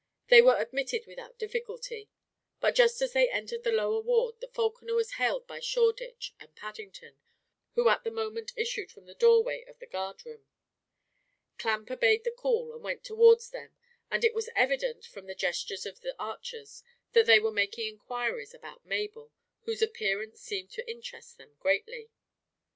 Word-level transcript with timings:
They 0.29 0.41
were 0.41 0.57
admitted 0.59 1.05
without 1.05 1.37
difficulty; 1.37 2.09
but 2.59 2.73
just 2.73 3.03
as 3.03 3.13
they 3.13 3.29
entered 3.29 3.61
the 3.63 3.71
lower 3.71 4.01
ward 4.01 4.39
the 4.39 4.47
falconer 4.47 4.95
was 4.95 5.11
hailed 5.11 5.45
by 5.45 5.59
Shoreditch 5.59 6.33
and 6.39 6.55
Paddington, 6.55 7.19
who 7.75 7.87
at 7.87 8.03
the 8.03 8.09
moment 8.09 8.51
issued 8.55 8.89
from 8.91 9.05
the 9.05 9.13
doorway 9.13 9.63
of 9.65 9.77
the 9.77 9.85
guard 9.85 10.25
room. 10.25 10.47
Clamp 11.59 11.91
obeyed 11.91 12.23
the 12.23 12.31
call 12.31 12.73
and 12.73 12.81
went 12.83 13.03
towards 13.03 13.51
them, 13.51 13.75
and 14.09 14.23
it 14.25 14.33
was 14.33 14.49
evident, 14.55 15.05
from 15.05 15.27
the 15.27 15.35
gestures 15.35 15.85
of 15.85 16.01
the 16.01 16.15
archers, 16.17 16.81
that 17.11 17.27
they 17.27 17.39
were 17.39 17.51
making 17.51 17.85
inquiries 17.87 18.55
about 18.55 18.83
Mabel, 18.83 19.31
whose 19.65 19.83
appearance 19.83 20.41
seemed 20.41 20.71
to 20.71 20.89
interest 20.89 21.37
them 21.37 21.57
greatly. 21.59 22.09